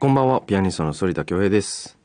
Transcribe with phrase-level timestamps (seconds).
[0.00, 1.96] こんばんは、ピアニストの反田恭平です。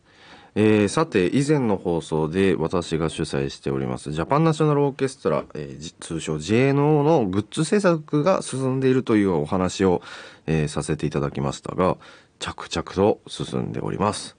[0.56, 10.02] えーさて、以前の放送で私が主催しております、ジャパンナショナルオーケストラ、えー通称 JNO のグッズ制作が進んでいるというお話を、
[10.46, 11.98] えーさせていただきましたが、
[12.38, 14.38] 着々と進んでおります。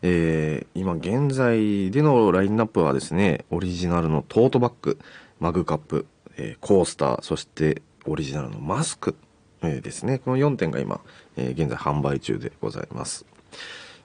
[0.00, 4.98] えー今現在でのラインナップはですね、オリジナルのトートバッグ、
[5.40, 6.06] マグカップ、
[6.38, 9.16] えコースター、そしてオリジナルのマスク、
[9.62, 10.18] えーですね。
[10.18, 11.00] この4点が今、
[11.36, 13.24] えー現在販売中でございます。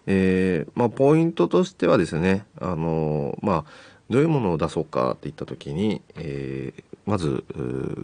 [0.05, 3.65] えーまあ、ポイントとしてはですね、あのまあ、
[4.09, 6.73] どういうものを出そうかって言った時に、え
[7.05, 7.43] まず、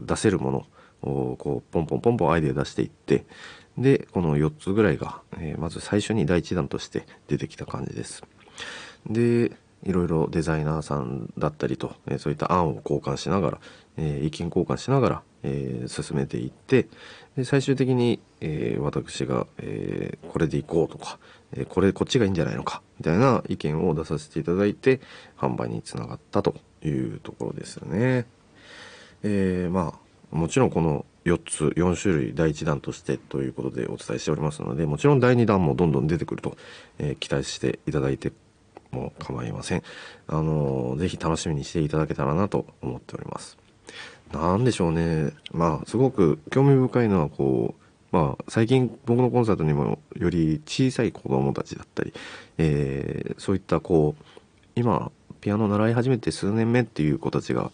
[0.06, 0.66] 出せるも
[1.02, 3.26] のを、こう、ポンポンポンポンアイデア出していって、
[3.78, 8.24] で、この4つぐらいが、えまず最初に第一弾として出てきた感じです。
[9.10, 9.52] で、
[9.84, 13.60] いろいろデザイナーさんだったりと、えそういった案を交換しながら、
[13.98, 16.88] え意見交換しながら、えー進めていって、
[17.36, 21.20] で最終的に、えー私が、えーこれでいこうとか、
[21.56, 25.00] えこれこっちがいいんじゃないのか、みたいな意見を出させていただいて、
[25.38, 28.26] 販売につながったというところですよね。
[29.24, 29.94] えま
[30.32, 36.58] あ、もちろんこの4つ、4種類第1弾としてということでお伝えしておりますので、もちろん第2弾もどんどん出てくると、
[36.98, 38.32] え期待していただいて
[38.92, 39.84] も構いません。
[40.28, 43.58] あのーぜひ楽しみにしていただけたらなと思っております。
[44.34, 45.32] なんでしょうね。
[45.52, 47.84] まあ、すごく興味深いのは、こう、
[48.16, 52.14] まあ、最近僕のコンサートにもより小さい子供たちだったり、
[52.58, 54.24] えーそういったこう、
[54.76, 57.72] 今、ピアノを習い始めて数年目っていう子たちが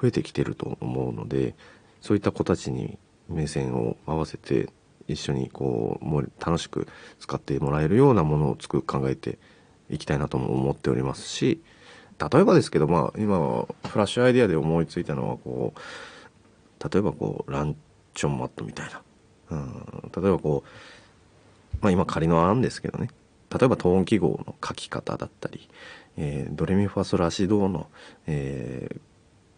[0.00, 1.54] 増えてきてると思うので、
[2.00, 4.70] そういった子たちに目線を合わせて、
[5.08, 6.88] 一緒にこう、もう楽しく
[7.20, 9.38] 使ってもらえるようなものを作考えて
[9.90, 11.60] いきたいなとも思っておりますし、
[12.18, 13.38] 例えばですけど、まあ、今、
[13.88, 17.76] フラッシュアイデアで思いついたのは、こう、例えばこう、ラン
[18.14, 19.02] チョンマットみたいな。
[19.50, 23.10] うん、例えばこう、まあ今仮の案ですけどね。
[23.50, 25.68] 例えばトーン記号の書き方だったり、
[26.16, 27.88] えードレミファソラシドの、
[28.26, 29.00] えー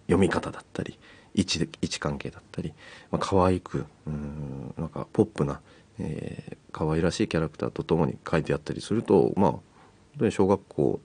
[0.06, 0.98] 読み方だったり、
[1.34, 2.74] 位置、位置関係だったり、
[3.10, 5.60] まあ可愛く、うん、なんかポップな、
[5.98, 9.62] えー可愛らしいキャラクターとともに書いてあったりすると、まあ、本
[10.18, 11.00] 当に小学校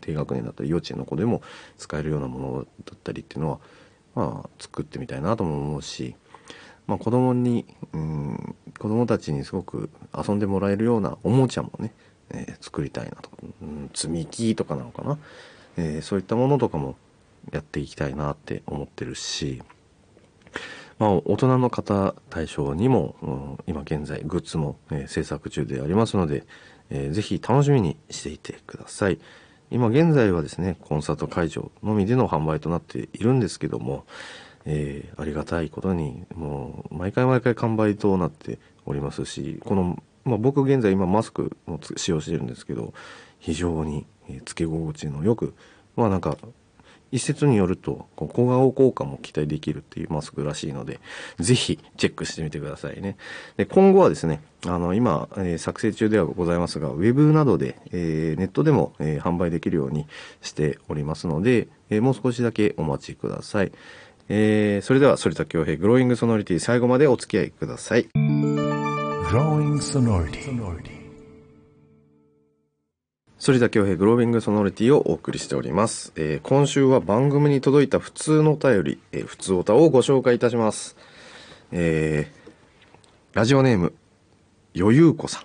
[0.00, 1.42] 低学年だったり幼稚園の子でも
[1.78, 3.58] 使えるようなものだったりっていうのは、
[4.14, 6.14] まあ、作ってみたいなとも思うし、
[6.86, 11.92] まあ、子供に、うん、子供たちにすごく遊んでもらえるようなおもちゃもね、
[12.30, 13.30] えー作りたいなと、
[13.62, 15.18] うん、積み木とかなのかな、
[15.76, 16.96] えーそういったものとかも
[17.52, 19.62] やっていきたいなって思ってるし、
[20.98, 26.44] まあ、大人の方対象にも、うん今現在グッズも、えー制作中でありますので、
[26.90, 29.18] えーぜひ楽しみにしていてください。
[29.70, 34.04] 今現在はですね、コンサート会場のみでの販売となっているんですけども、
[34.64, 42.94] えーありがたいことに、もう、毎回毎回完売となっておりますし、この、まあ、僕現在今マスクを使用してるんですけど、
[43.38, 45.54] 非常に、えつけ心地のよく、
[45.96, 46.36] まあなんか、
[47.12, 51.00] 一説によると、小顔効果も期待できるっていうマスクらしいので、
[51.38, 53.16] ぜひチェックしてみてくださいね。
[53.56, 60.06] で今後はですね、あの、今、えー作成中ではございますが、ウェブなどで、えーネットでも、えー販売できるように
[60.42, 63.72] しておりますので、えもう少しだけお待ちください。
[64.28, 68.06] えそれでは、反田恭平、グローイングソノリティ最後までお付き合いください。
[69.30, 70.99] Growing sonority.
[73.42, 76.12] 反田恭平グロービングソノリティをお送りしております。
[76.14, 80.94] えー今週は番組に届いた普通のお便り、えー普通おたをご紹介いたします。
[81.72, 82.40] えー
[83.32, 83.94] ラジオネーム、
[84.76, 85.44] 余裕子さん。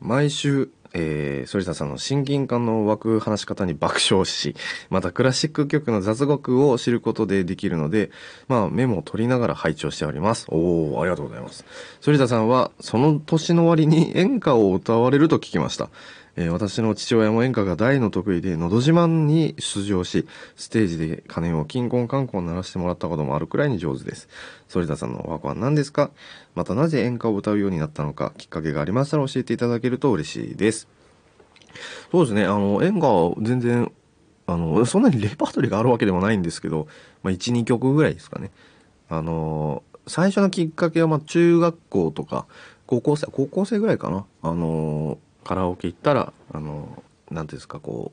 [0.00, 4.54] 毎週、えー、反田さんの親近感の湧く話し方に爆笑し、
[4.90, 8.12] またクラシック曲の雑学を知ることでできるので、
[8.46, 10.46] まあメモを取りながら拝聴しております。
[10.50, 11.64] おー、ありがとうございます。
[12.00, 15.90] 反田さんは、その年の終わりに演歌を歌われると聞きました。
[16.36, 20.26] えー私の父親も演歌が大の得意で、のど自慢に出場し、
[20.56, 24.28] ステージで鐘をキンコンカンコン鳴らしてもらったこともあるくらいに上手です。
[24.72, 26.10] 反田さんのお箱は何ですか？
[26.54, 30.88] またなぜ演歌を歌うようになったのか、きっかけがありましたら教えていただけると嬉しいです。
[32.10, 33.92] そうですね、あの、演歌は全然、
[34.46, 36.88] あの、そんなにレパートリーがあるわけでもないんですけど、
[37.22, 38.50] まあ、1、2曲ぐらいですかね。
[39.08, 42.46] あの、最初のきっかけは、ま、中学校とか、
[42.86, 44.26] 高校生、高校生ぐらいかな。
[44.42, 48.12] あの、カラオケ行ったら、あの、なんていうんですか、こ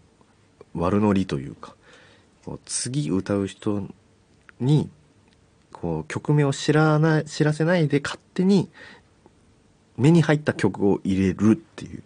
[0.75, 1.75] う、悪ノリというか、
[2.45, 3.87] こう次歌う人
[4.59, 4.89] に、
[5.71, 8.69] こう、曲名を知らない、知らせないで勝手に、
[9.97, 12.03] 目に入った曲を入れるっていう。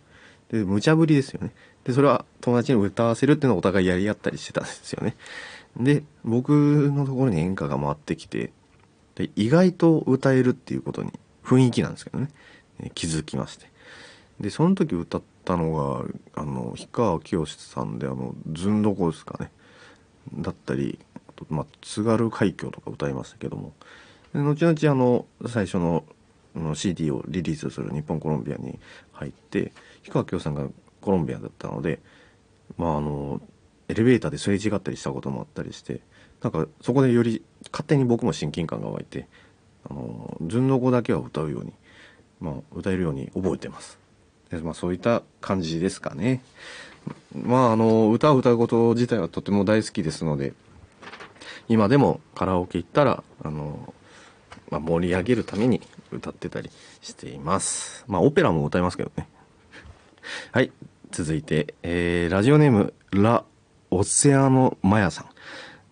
[0.50, 1.52] で、無茶ぶりですよね。
[1.84, 5.16] で、それは友達に歌わせるっていうのをお互いやり合ったりしてたんですよね。
[5.78, 6.52] で、僕
[6.94, 8.52] のところに演歌が回ってきて、
[9.16, 11.12] で意外と歌えるっていうことに
[11.44, 12.30] 雰囲気なんですけどね、
[12.94, 13.71] 気づきまして。
[14.42, 19.52] でその時歌ったのがあの氷川きよしさんであの「ずんどこ」ですかね。
[20.34, 23.74] だったりあと、まあ、津軽海峡とか歌いましたけども。
[24.34, 26.06] 後々あの最初の
[26.56, 28.80] の CD をリリースする日本コロンビアに
[29.14, 29.72] 入って
[30.04, 30.68] 氷川きよしさんが
[31.00, 32.00] コロンビアだったので
[32.78, 33.42] まああの
[33.88, 36.02] エレベーターですれ違ったりしたこともあったりして
[36.42, 39.28] なんかそこでより勝手に僕も親近感が湧いて
[39.90, 41.74] あの順の語だけは歌うように、
[42.40, 44.01] まあ、歌えるように覚えてます。
[44.60, 46.42] まあ、そういった感じですかね。
[47.36, 50.54] まああの歌を歌うこと自体はとても大好きですので
[51.68, 53.94] 今でもカラオケ行ったらあの、
[54.70, 55.82] まあ、盛り上げるために
[56.12, 56.70] 歌ってたり
[57.02, 58.04] しています。
[58.08, 59.28] まあオペラも歌いますけどね。
[60.52, 60.72] はい。
[61.12, 63.44] 続いて、えーラジオネームラ・
[63.90, 65.26] オセアノ・マヤさん。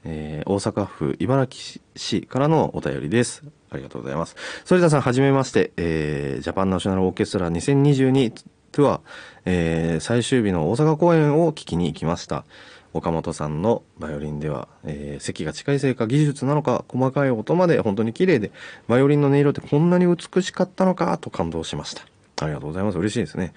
[0.04, 3.44] えー大阪府茨城市からのお便りです。
[3.72, 4.36] ありがとうございます。
[4.68, 8.34] 反田さん、はじめまして、えージャパンナショナルオーケストラ2022
[8.72, 9.00] ツアー、
[9.46, 12.46] えー最終日の大阪公演を聞きに行きました。
[12.92, 18.52] 岡本さんのバイオリンでは、えー席が近いせいか技術なのか細かい音まで本当に綺麗で
[18.88, 22.04] バイオリンの音色ってこんなに美しかったのかと感動しました
[22.44, 23.54] ありがとうございます嬉しいですね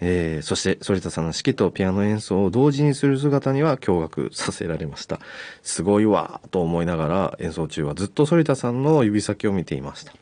[0.00, 5.20] えーそして反田さんの指揮とピアノ演奏を同時にする姿には驚愕させられました。
[5.62, 10.12] すごいわと思いながら演奏中はずっと反田さんの指先を見ていました。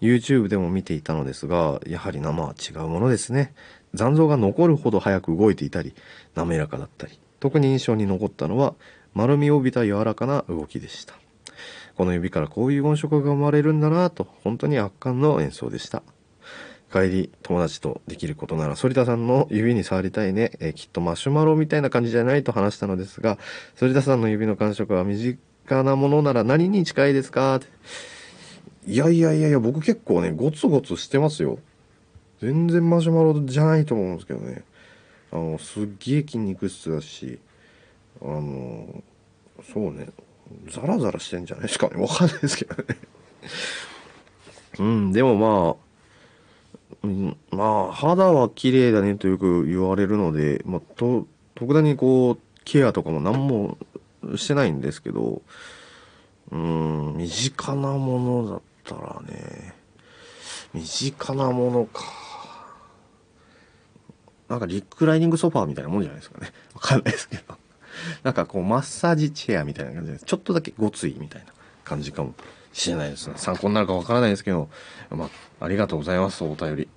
[0.00, 3.54] YouTube でも見ていたのですがやはり生は違うものですね。
[3.94, 5.94] 残像が残るほど早く動いていたり
[6.34, 8.74] 滑らかだったり特に印象に残ったのは
[9.14, 11.14] 丸みを帯びた柔らかな動きでした。
[11.96, 16.02] この指からこういう音色が生まれるんだなと本当に圧巻の演奏でした。
[16.92, 23.38] 帰り友達とできることなら反田さんの指に触りたいね、えーきっとマシュマロみたいな感じじゃないと話したのですが
[23.78, 27.60] 反田さんの指の感触は身近なものなら何に近いですか？
[28.86, 31.58] いやいやいやいや僕結構ねゴツゴツしてますよ。
[32.40, 34.62] 全然マシュマロじゃないと思うんですけどね。
[35.32, 37.40] あのすっげえ筋肉質だし
[38.22, 39.02] あの
[39.72, 40.08] そうね
[40.70, 42.00] ザラザラしてんじゃないですかね。
[42.00, 42.84] わかんないですけどね。
[44.78, 45.85] うんでもまあ
[47.02, 53.78] うん、まあ肌は綺麗だねとよく言われるので、まあ、と特段にこうケアとかも何も
[54.36, 55.42] してないんですけど
[56.50, 59.74] うん身近なものだったらね
[60.74, 62.02] 身近なものか。
[64.48, 66.52] なんかリクライニングソファーみたいなもんじゃないですかね。
[66.74, 67.56] わかんないですけど。
[68.22, 71.52] なんかこうマッサージチェアみたいな感じでちょっとだけごついみたいな
[71.84, 72.34] 感じかも。
[72.80, 73.30] しれないです。
[73.36, 74.68] 参考になるかわからないですけど、
[75.10, 75.30] ま
[75.60, 76.88] あ、ありがとうございますお便り。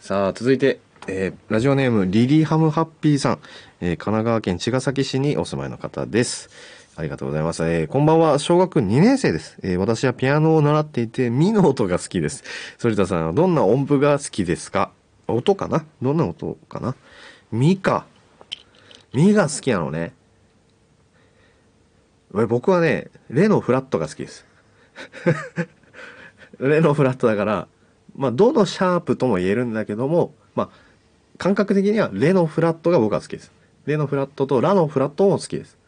[0.00, 3.38] さあ続いて、えーラジオネームリリハムハッピーさん、
[3.80, 6.48] えー神奈川県茅ヶ崎市にお住まいの方です。
[6.96, 8.38] ありがとうございます、えーこんばんは。
[8.38, 12.42] 小学2年生です、えー私はピアノを習っていてミの音が好きです。
[12.80, 14.90] 反田さんはどんな音符が好きですか？
[15.26, 15.84] 音かな？
[16.00, 16.94] どんな音かな？
[17.52, 18.06] ミか。
[19.12, 20.14] ミが好きなのね。
[22.34, 24.47] え僕はねレのフラットが好きです。
[26.60, 27.68] レのフラットだから
[28.16, 30.68] まあどのシャープとも言えるんだけどもまあ
[31.38, 33.52] 感覚的にはレのフラットが僕は好きです。
[33.86, 35.78] レのフラットとラのフラットも好きです。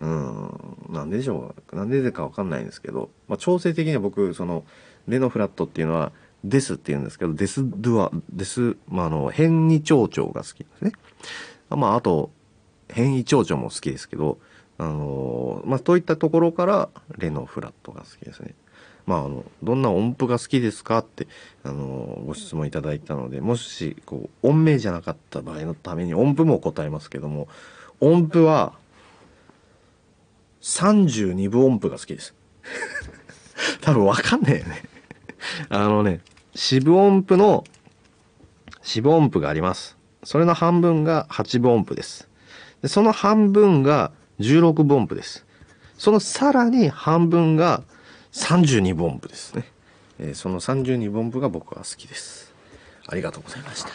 [0.00, 4.64] うんなんででしょうなんででかわかんないんですけど、まあ、調整的には僕その
[5.08, 6.12] レのフラットっていうのは
[6.44, 10.92] デスって言うんですけどデスドゥアデス、まあ、あの変異長調が好きですね。
[11.70, 12.30] あまああと
[12.90, 14.38] 変異長調も好きですけど
[14.84, 18.54] あのまあそういったところからレのフラットが好きですね。
[19.06, 21.26] まあ、あのどんな音符が好きですかって
[21.62, 27.48] あのご質問いただいたのでもしこう音名じゃなかった場合のために音符も答えますけども
[28.00, 28.72] 音符は
[30.62, 32.34] 32分音符が好きです。
[33.82, 34.82] 多分わかんないよね。
[35.68, 36.20] あのね
[36.54, 37.64] 四分音符の
[38.82, 39.98] 四分音符があります。
[40.22, 42.28] それの半分が8分音符です。
[42.80, 45.44] でその半分が16分音符です。
[45.98, 47.82] そのさらに半分が
[48.32, 49.54] 32分音符です。
[49.54, 49.64] ね、
[50.18, 52.52] えーその32分音符が僕は好きです。
[53.06, 53.90] ありがとうございました。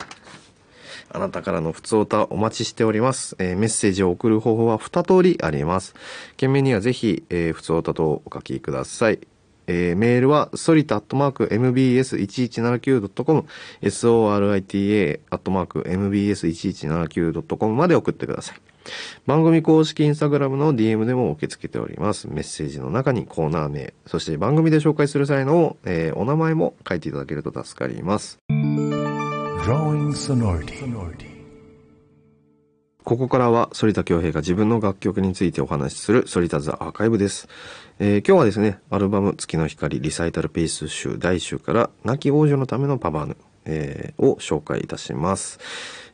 [1.12, 5.96] あなたからの普通歌お待ちしております、えーメッセージを送る方法は2通りあります。
[6.38, 9.20] 件名にはぜひ、えー、普通歌とお書きください。
[9.68, 13.46] えーメールは、ソリタアットマーク mbs1179.com、
[13.84, 18.69] sorita アットマーク mbs1179.com まで送ってください。
[19.26, 22.28] 番組公式インスタグラムの DM でも受け付けております。
[22.28, 28.40] メッセージの中にコーナー名、そして番組で紹介する際の、えーお名前も書いていただけると助かります。
[33.04, 37.48] ここからは反田恭平が自分の楽曲についてお話しする反田ザアーカイブです、
[37.98, 43.38] えー今日はですねアルバム「月の光リサイタルピース集」第1集から「亡き王女のためのパバーヌ」
[43.70, 45.60] えーを紹介いたします。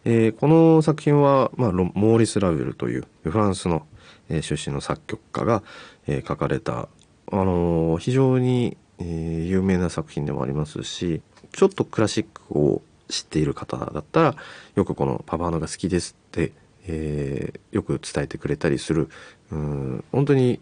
[0.03, 3.85] えーこの作品は、まあ、モーリス・ラヴェルというフランスの、
[4.29, 5.63] えー出身の作曲家が、
[6.07, 6.89] えー書かれた、
[7.31, 11.21] あのー非常に、えー有名な作品でもありますし
[11.51, 14.35] ちょっとクラシックを知っている方だったら
[14.75, 16.51] よくこの「パパーノが好きです」って、
[16.87, 19.09] えーよく伝えてくれたりする
[19.51, 20.59] うん本当に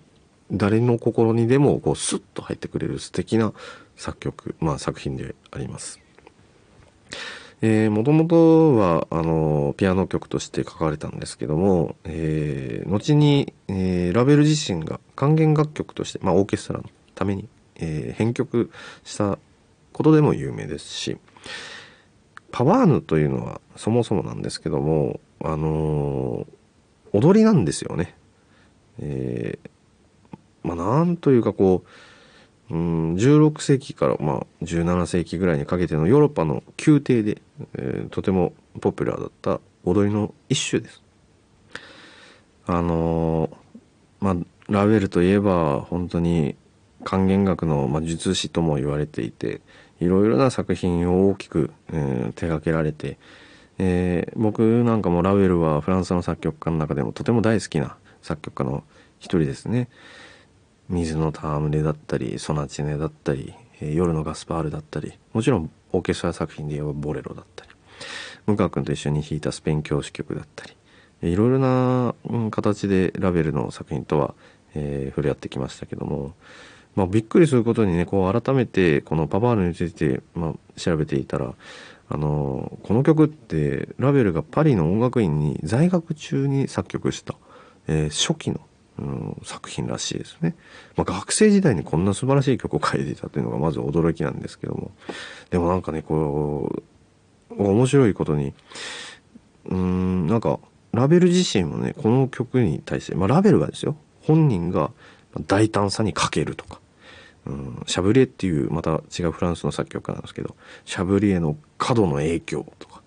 [0.52, 3.54] 誰の心にでもこうスッと入ってくれる素敵な
[3.96, 6.03] 作曲、まあ、作品であります。
[7.62, 18.70] えー、もともとはあのピアノ曲として書かれたんですけども、えー後に、えーラベル自身が管弦楽曲として、まあ、オーケストラのために、えー編曲
[19.06, 19.40] した
[19.94, 21.18] ことでも有名ですし
[22.52, 28.16] パワーヌというのはそもそもなんですけども、あのー踊りなんですよね。
[29.00, 29.70] えー
[30.64, 31.88] まあ、なんというかこう
[32.72, 37.42] うん16世紀から、まあ、17世紀ぐらいにかけてのヨーロッパの宮廷で、
[37.76, 41.02] えーとてもポピュラーだった踊りの一種です。
[42.66, 43.56] あのー
[44.22, 44.36] まあ
[44.70, 46.56] ラヴェルといえば本当に
[47.04, 49.60] 管弦楽の魔術師とも言われていて
[50.00, 53.18] いろいろな作品を大きく、えー手掛けられて、
[53.78, 58.84] えー僕なんかもラヴェルはフランスの作曲家の中でもとても大好きな作曲家の
[59.20, 59.90] 一人ですね。
[60.90, 67.72] 水の戯れだったりソナチネだったり、え夜のガスパールだったりもちろんオーケストラ作品で言えばボレロだったり
[68.46, 70.76] 向川君と一緒に弾いたスペイン教師曲だったり
[71.24, 72.16] いろいろな、
[72.52, 74.36] 形でラベルの作品とは、
[74.76, 76.34] えー触れ合ってきましたけども、
[76.96, 81.54] まあ、びっくりすることにねこう改めてこのパパールについて、まあ、調べていたら
[82.10, 87.36] あのこの曲ってラベルがパリの音楽院に在学中に作曲した、
[87.88, 88.60] えー初期の、
[89.00, 90.56] うん作品らしいですね、
[90.96, 94.92] まあ、学生時代にこんな素晴らしい曲を書いていたというのがまず驚きなんですけども。
[95.50, 96.84] でもなんかねこ
[97.52, 98.54] う面白いことに
[99.66, 100.60] うんなんか
[100.92, 104.92] ラベル自身もねこの曲に対して、まあ、ラベルがですよ本人が
[105.48, 106.80] 大胆さに欠けるとか、
[107.46, 113.02] うん、シャブリエっていうまた違うフランスの作曲家なんですけどシャブリエの過度の影響とか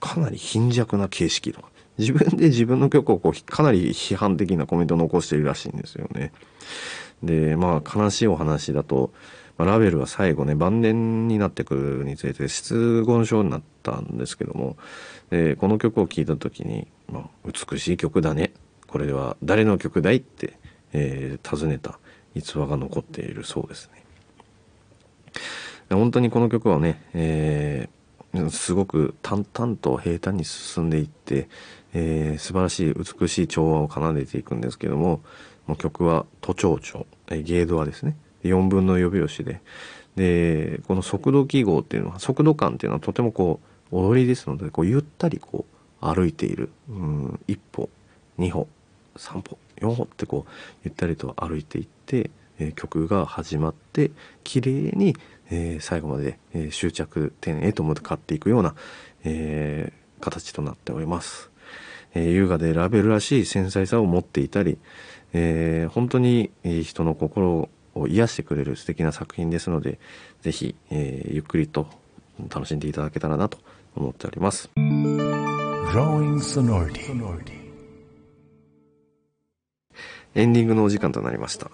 [0.00, 1.68] かなり貧弱な形式とか
[1.98, 6.32] 自分で自分の曲をこうかなり批判的なコメントを残しているらしいんですよね。
[7.22, 9.12] でまあ悲しいお話だと、
[9.56, 14.76] まあラベルは最後ね晩年になってくるにつれて失言症になったんですけども
[15.30, 18.52] でこの曲を聴いた時に、まあ、美しい曲だね
[18.86, 20.58] これは誰の曲だいって、
[20.92, 21.98] えー尋ねた
[22.34, 24.04] 逸話が残っているそうですね。
[25.88, 27.96] 本当にこの曲はね、えー
[28.50, 31.48] すごく淡々と平坦に進んでいって、
[31.98, 35.22] えー素晴らしい美しい調和を奏でていくんですけども
[35.66, 39.62] もう曲は都庁調、えゲードはですね4分の予拍子で
[40.14, 43.60] でこの速度記号っていうのは速度感っていうのはとてもこ
[43.90, 45.64] う踊りですのでこうゆったりこ
[46.02, 47.88] う歩いているうん一歩
[48.36, 48.68] 二歩
[49.16, 50.50] 三歩四歩ってこう
[50.84, 54.10] ゆったりと歩いていって、えー曲が始まって
[54.44, 55.16] 綺麗に、
[55.50, 58.74] えー最後まで、えー終着点へと向かっていくような、
[59.24, 61.50] え形となっております。
[62.16, 64.78] えー優雅でラベルらしい繊細さを持っていたり、
[65.34, 69.98] えー本当にえー人の心を癒してくれる素敵な作品ですので
[70.40, 71.86] ぜひ、えーゆっくりと
[72.48, 73.58] 楽しんでいただけたらなと
[73.94, 74.70] 思っております。
[80.34, 81.70] エンディングのお時間となりました。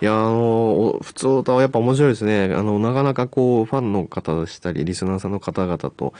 [0.00, 2.52] いや、あの、普通歌はやっぱ面白いですね。
[2.54, 6.12] あの、なかなかこう、ファンの方でしたり、リスナーさんの方々と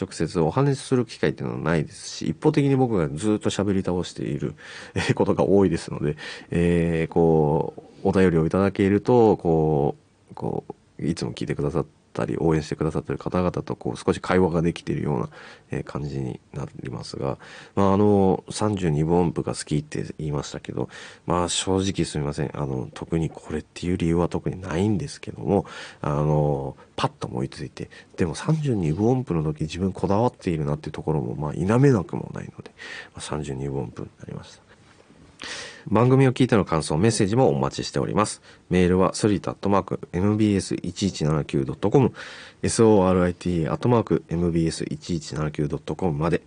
[0.00, 4.54] 直接お話しする機会っていうのはないですし、一方的に僕がずっと喋り倒している
[5.14, 6.16] ことが多いですので、
[6.50, 9.96] えーこう、お便りをいただけると、こ
[10.30, 10.74] う、こう、
[11.06, 15.28] いつも聞いてくださったり、応援してくださってる方々とこう、少し会話ができているような、
[15.70, 17.38] え感じになりますが、
[17.74, 20.88] まあ、あの、32分音符が好きって言いましたけど、
[21.26, 22.50] まあ、正直すみません。
[22.54, 25.66] あの、特にこれっていう理由は特にないんですけども、
[26.00, 32.70] あの、パッと思いついて、でも32分音符の時自分こだわっているなっていうところも、まあ、否めなくもないので、
[33.14, 34.73] ま、32分音符になりました。
[35.88, 38.40] 番組を聞いての感想、メッセージもお待ちしております。
[38.70, 42.12] メールは、ソリタアットマーク、mbs1179.com、
[42.62, 46.42] sorita アットマーク、mbs1179.com まで。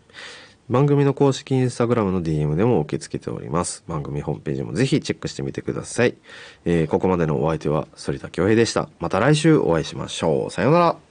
[0.69, 3.85] 番組の公式インスタグラムの DM でも受け付けております。
[3.87, 6.15] 番組ホームページもぜひチェックしてみてください。
[6.65, 8.89] えーここまでのお相手は、反田恭平でした。
[8.99, 10.51] また来週お会いしましょう。
[10.51, 11.06] さようなら。